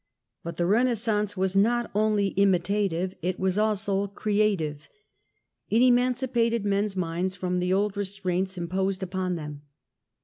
[0.43, 4.89] But the Renaissance was not only imitative: it was also creative.
[5.69, 9.61] It emancipated men's minds from the old restraints imposed upon them.